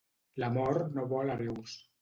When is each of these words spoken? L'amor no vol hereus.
L'amor 0.43 0.79
no 0.97 1.07
vol 1.15 1.33
hereus. 1.37 1.81